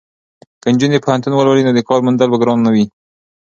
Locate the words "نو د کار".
1.67-1.99